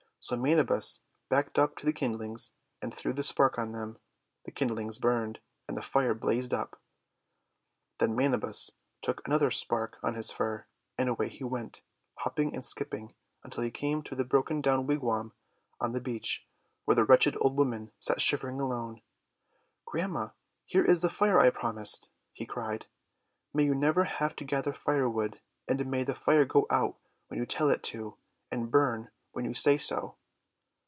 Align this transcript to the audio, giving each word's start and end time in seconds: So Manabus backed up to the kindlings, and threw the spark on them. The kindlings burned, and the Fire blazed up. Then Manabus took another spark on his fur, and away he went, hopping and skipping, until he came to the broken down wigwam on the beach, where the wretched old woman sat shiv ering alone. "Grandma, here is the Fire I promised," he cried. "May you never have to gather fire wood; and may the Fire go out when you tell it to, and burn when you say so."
So 0.23 0.37
Manabus 0.37 1.01
backed 1.29 1.57
up 1.57 1.75
to 1.77 1.85
the 1.85 1.91
kindlings, 1.91 2.51
and 2.79 2.93
threw 2.93 3.11
the 3.11 3.23
spark 3.23 3.57
on 3.57 3.71
them. 3.71 3.97
The 4.45 4.51
kindlings 4.51 4.99
burned, 5.01 5.39
and 5.67 5.75
the 5.75 5.81
Fire 5.81 6.13
blazed 6.13 6.53
up. 6.53 6.79
Then 7.97 8.15
Manabus 8.15 8.69
took 9.01 9.25
another 9.27 9.49
spark 9.49 9.97
on 10.03 10.13
his 10.13 10.31
fur, 10.31 10.67
and 10.95 11.09
away 11.09 11.27
he 11.27 11.43
went, 11.43 11.81
hopping 12.19 12.53
and 12.53 12.63
skipping, 12.63 13.15
until 13.43 13.63
he 13.63 13.71
came 13.71 14.03
to 14.03 14.13
the 14.15 14.23
broken 14.23 14.61
down 14.61 14.85
wigwam 14.85 15.33
on 15.79 15.91
the 15.91 15.99
beach, 15.99 16.45
where 16.85 16.93
the 16.93 17.03
wretched 17.03 17.35
old 17.41 17.57
woman 17.57 17.91
sat 17.99 18.21
shiv 18.21 18.41
ering 18.41 18.61
alone. 18.61 19.01
"Grandma, 19.85 20.29
here 20.65 20.85
is 20.85 21.01
the 21.01 21.09
Fire 21.09 21.39
I 21.39 21.49
promised," 21.49 22.11
he 22.31 22.45
cried. 22.45 22.85
"May 23.55 23.65
you 23.65 23.73
never 23.73 24.03
have 24.03 24.35
to 24.35 24.45
gather 24.45 24.71
fire 24.71 25.09
wood; 25.09 25.41
and 25.67 25.83
may 25.87 26.03
the 26.03 26.13
Fire 26.13 26.45
go 26.45 26.67
out 26.69 26.99
when 27.27 27.39
you 27.39 27.47
tell 27.47 27.71
it 27.71 27.81
to, 27.85 28.17
and 28.51 28.69
burn 28.69 29.09
when 29.33 29.45
you 29.45 29.53
say 29.53 29.77
so." 29.77 30.13